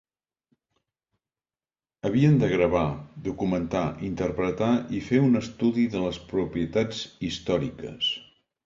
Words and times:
Havien 2.09 2.39
de 2.43 2.49
gravar, 2.53 2.83
documentar, 3.29 3.85
interpretar 4.11 4.71
i 4.97 5.03
fer 5.11 5.23
un 5.29 5.43
estudi 5.45 5.87
de 5.97 6.07
les 6.09 6.23
propietats 6.35 7.09
històriques. 7.31 8.15